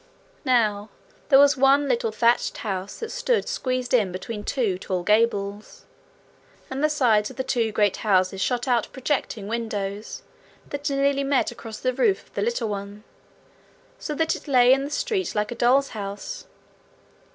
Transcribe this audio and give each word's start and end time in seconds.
Now 0.45 0.89
there 1.29 1.37
was 1.37 1.55
one 1.55 1.87
little 1.87 2.11
thatched 2.11 2.57
house 2.57 2.97
that 2.97 3.11
stood 3.11 3.47
squeezed 3.47 3.93
in 3.93 4.11
between 4.11 4.43
two 4.43 4.79
tall 4.79 5.03
gables, 5.03 5.85
and 6.71 6.83
the 6.83 6.89
sides 6.89 7.29
of 7.29 7.35
the 7.35 7.43
two 7.43 7.71
great 7.71 7.97
houses 7.97 8.41
shot 8.41 8.67
out 8.67 8.87
projecting 8.93 9.47
windows 9.47 10.23
that 10.71 10.89
nearly 10.89 11.23
met 11.23 11.51
across 11.51 11.77
the 11.77 11.93
roof 11.93 12.23
of 12.25 12.33
the 12.33 12.41
little 12.41 12.69
one, 12.69 13.03
so 13.99 14.15
that 14.15 14.35
it 14.35 14.47
lay 14.47 14.73
in 14.73 14.83
the 14.83 14.89
street 14.89 15.35
like 15.35 15.51
a 15.51 15.55
doll's 15.55 15.89
house. 15.89 16.47